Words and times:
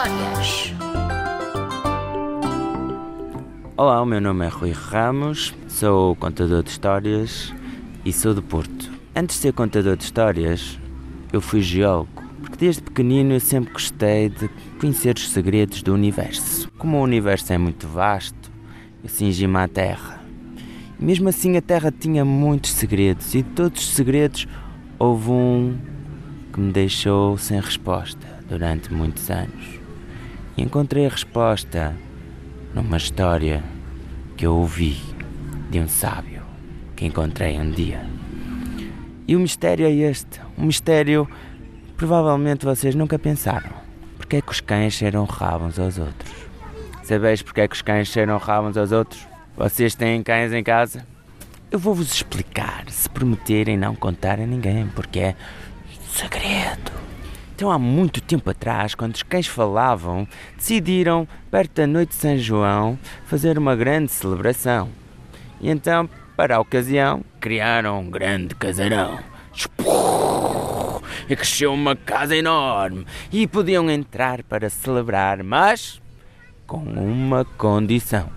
Histórias. 0.00 0.72
Olá, 3.76 4.00
o 4.00 4.06
meu 4.06 4.18
nome 4.18 4.46
é 4.46 4.48
Rui 4.48 4.70
Ramos, 4.70 5.54
sou 5.68 6.16
contador 6.16 6.62
de 6.62 6.70
histórias 6.70 7.52
e 8.02 8.10
sou 8.10 8.32
do 8.32 8.42
Porto. 8.42 8.90
Antes 9.14 9.36
de 9.36 9.42
ser 9.42 9.52
contador 9.52 9.98
de 9.98 10.04
histórias, 10.04 10.78
eu 11.30 11.42
fui 11.42 11.60
geólogo, 11.60 12.08
porque 12.40 12.56
desde 12.56 12.80
pequenino 12.80 13.34
eu 13.34 13.40
sempre 13.40 13.74
gostei 13.74 14.30
de 14.30 14.48
conhecer 14.80 15.16
os 15.16 15.28
segredos 15.28 15.82
do 15.82 15.92
universo. 15.92 16.70
Como 16.78 16.96
o 16.96 17.02
universo 17.02 17.52
é 17.52 17.58
muito 17.58 17.86
vasto, 17.86 18.50
eu 19.02 19.08
cingi-me 19.10 19.58
à 19.58 19.68
Terra. 19.68 20.24
E 20.98 21.04
mesmo 21.04 21.28
assim, 21.28 21.58
a 21.58 21.62
Terra 21.62 21.92
tinha 21.92 22.24
muitos 22.24 22.70
segredos, 22.70 23.34
e 23.34 23.42
de 23.42 23.50
todos 23.50 23.82
os 23.82 23.90
segredos 23.90 24.48
houve 24.98 25.30
um 25.30 25.76
que 26.54 26.58
me 26.58 26.72
deixou 26.72 27.36
sem 27.36 27.60
resposta 27.60 28.26
durante 28.48 28.90
muitos 28.90 29.30
anos. 29.30 29.79
E 30.56 30.62
encontrei 30.62 31.06
a 31.06 31.10
resposta 31.10 31.96
numa 32.74 32.96
história 32.96 33.62
que 34.36 34.46
eu 34.46 34.54
ouvi 34.54 35.00
de 35.70 35.78
um 35.80 35.88
sábio 35.88 36.42
que 36.96 37.06
encontrei 37.06 37.58
um 37.58 37.70
dia. 37.70 38.04
E 39.26 39.36
o 39.36 39.40
mistério 39.40 39.86
é 39.86 39.92
este: 39.92 40.40
um 40.58 40.64
mistério 40.64 41.28
provavelmente 41.96 42.64
vocês 42.64 42.94
nunca 42.94 43.18
pensaram. 43.18 43.70
Porque 44.16 44.36
é 44.36 44.40
que 44.40 44.52
os 44.52 44.60
cães 44.60 44.94
cheiram 44.94 45.24
rabo 45.24 45.66
uns 45.66 45.78
aos 45.78 45.98
outros? 45.98 46.32
Sabeis 47.02 47.42
porque 47.42 47.60
é 47.60 47.68
que 47.68 47.74
os 47.74 47.82
cães 47.82 48.08
cheiram 48.08 48.38
rabo 48.38 48.68
uns 48.68 48.76
aos 48.76 48.92
outros? 48.92 49.26
Vocês 49.56 49.94
têm 49.94 50.22
cães 50.22 50.52
em 50.52 50.62
casa? 50.62 51.06
Eu 51.70 51.78
vou-vos 51.78 52.12
explicar, 52.12 52.84
se 52.88 53.08
prometerem 53.08 53.76
não 53.76 53.94
contar 53.94 54.40
a 54.40 54.46
ninguém, 54.46 54.86
porque 54.88 55.20
é 55.20 55.36
segredo. 56.10 56.99
Então, 57.60 57.70
há 57.70 57.78
muito 57.78 58.22
tempo 58.22 58.48
atrás, 58.48 58.94
quando 58.94 59.14
os 59.14 59.22
cães 59.22 59.46
falavam, 59.46 60.26
decidiram, 60.56 61.28
perto 61.50 61.74
da 61.74 61.86
noite 61.86 62.08
de 62.08 62.14
São 62.14 62.38
João, 62.38 62.98
fazer 63.26 63.58
uma 63.58 63.76
grande 63.76 64.10
celebração. 64.10 64.88
E 65.60 65.68
então, 65.68 66.08
para 66.38 66.56
a 66.56 66.60
ocasião, 66.60 67.22
criaram 67.38 68.00
um 68.00 68.10
grande 68.10 68.54
casarão. 68.54 69.18
E 71.28 71.36
cresceu 71.36 71.74
uma 71.74 71.94
casa 71.94 72.34
enorme 72.34 73.04
e 73.30 73.46
podiam 73.46 73.90
entrar 73.90 74.42
para 74.42 74.70
celebrar, 74.70 75.44
mas 75.44 76.00
com 76.66 76.78
uma 76.78 77.44
condição. 77.44 78.30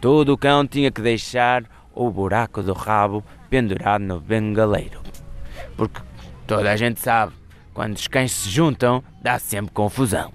Todo 0.00 0.34
o 0.34 0.38
cão 0.38 0.64
tinha 0.64 0.92
que 0.92 1.02
deixar 1.02 1.64
o 1.92 2.08
buraco 2.08 2.62
do 2.62 2.74
rabo 2.74 3.24
pendurado 3.50 4.02
no 4.02 4.20
bengaleiro. 4.20 5.00
Porque 5.76 6.00
toda 6.46 6.70
a 6.70 6.76
gente 6.76 7.00
sabe 7.00 7.39
quando 7.74 7.96
os 7.96 8.06
cães 8.06 8.32
se 8.32 8.50
juntam, 8.50 9.02
dá 9.22 9.38
sempre 9.38 9.72
confusão. 9.72 10.32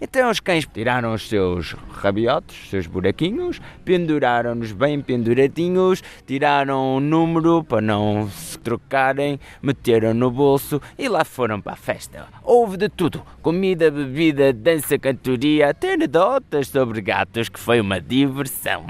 Então 0.00 0.30
os 0.30 0.40
cães 0.40 0.66
tiraram 0.66 1.12
os 1.12 1.28
seus 1.28 1.74
rabiotes, 1.92 2.56
os 2.62 2.70
seus 2.70 2.86
buraquinhos, 2.86 3.60
penduraram-nos 3.84 4.72
bem 4.72 5.00
penduradinhos, 5.00 6.02
tiraram 6.26 6.96
o 6.96 7.00
número 7.00 7.64
para 7.64 7.80
não 7.80 8.28
se 8.30 8.58
trocarem, 8.58 9.38
meteram 9.60 10.14
no 10.14 10.30
bolso 10.30 10.80
e 10.98 11.08
lá 11.08 11.24
foram 11.24 11.60
para 11.60 11.72
a 11.72 11.76
festa. 11.76 12.26
Houve 12.42 12.76
de 12.76 12.88
tudo: 12.88 13.22
comida, 13.42 13.90
bebida, 13.90 14.52
dança, 14.52 14.98
cantoria, 14.98 15.70
até 15.70 15.94
anedotas 15.94 16.68
sobre 16.68 17.00
gatos, 17.00 17.48
que 17.48 17.58
foi 17.58 17.80
uma 17.80 18.00
diversão. 18.00 18.84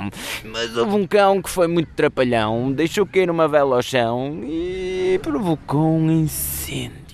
Mas 0.45 0.77
houve 0.77 0.95
um 0.95 1.07
cão 1.07 1.41
que 1.41 1.51
foi 1.51 1.67
muito 1.67 1.91
trapalhão, 1.95 2.71
deixou 2.71 3.07
cair 3.07 3.31
uma 3.31 3.49
vela 3.49 3.77
ao 3.77 3.83
chão 3.83 4.41
e 4.45 5.19
provocou 5.23 5.97
um 5.97 6.11
incêndio. 6.11 7.08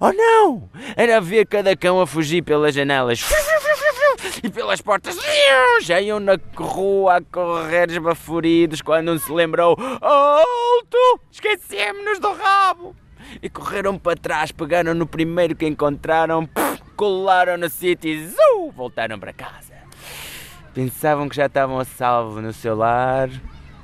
Oh 0.00 0.12
não! 0.12 0.68
Era 0.96 1.20
ver 1.20 1.46
cada 1.46 1.76
cão 1.76 2.00
a 2.00 2.06
fugir 2.06 2.42
pelas 2.42 2.74
janelas 2.74 3.20
e 4.42 4.48
pelas 4.48 4.80
portas. 4.80 5.18
Já 5.82 6.00
iam 6.00 6.20
na 6.20 6.38
rua 6.56 7.16
a 7.16 7.20
correr 7.20 7.90
esbaforidos 7.90 8.82
quando 8.82 9.12
um 9.12 9.18
se 9.18 9.32
lembrou: 9.32 9.76
Alto! 10.00 11.20
Esquecemos-nos 11.30 12.18
do 12.18 12.32
rabo! 12.32 12.96
E 13.42 13.48
correram 13.48 13.98
para 13.98 14.16
trás, 14.16 14.52
pegaram 14.52 14.94
no 14.94 15.06
primeiro 15.06 15.56
que 15.56 15.66
encontraram, 15.66 16.48
colaram 16.96 17.56
no 17.56 17.68
sítio 17.68 18.10
e 18.10 18.34
voltaram 18.74 19.18
para 19.18 19.32
casa. 19.32 19.74
Pensavam 20.72 21.28
que 21.28 21.36
já 21.36 21.46
estavam 21.46 21.78
a 21.78 21.84
salvo 21.84 22.40
no 22.40 22.52
seu 22.52 22.76
lar 22.76 23.30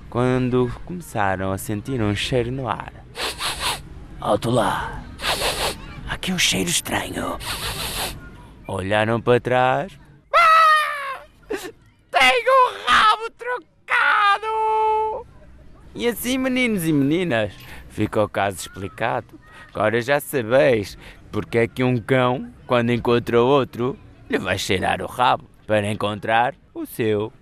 quando 0.08 0.70
começaram 0.84 1.52
a 1.52 1.58
sentir 1.58 2.02
um 2.02 2.14
cheiro 2.14 2.50
no 2.50 2.68
ar. 2.68 2.92
Alto 4.20 4.50
lá! 4.50 5.09
Aqui 6.30 6.32
um 6.32 6.38
cheiro 6.38 6.70
estranho. 6.70 7.38
Olharam 8.66 9.20
para 9.20 9.40
trás. 9.40 9.98
Ah! 10.34 11.22
Tenho 11.48 12.52
o 12.52 12.86
rabo 12.86 13.30
trocado! 13.36 15.26
E 15.94 16.06
assim, 16.06 16.38
meninos 16.38 16.86
e 16.86 16.92
meninas, 16.92 17.52
fica 17.88 18.22
o 18.22 18.28
caso 18.28 18.58
explicado. 18.58 19.38
Agora 19.74 20.00
já 20.00 20.20
sabeis 20.20 20.96
porque 21.32 21.58
é 21.58 21.68
que 21.68 21.82
um 21.82 21.96
cão, 21.96 22.52
quando 22.66 22.90
encontra 22.90 23.40
outro, 23.40 23.98
lhe 24.28 24.38
vai 24.38 24.58
cheirar 24.58 25.02
o 25.02 25.06
rabo 25.06 25.48
para 25.66 25.90
encontrar 25.90 26.54
o 26.74 26.86
seu. 26.86 27.32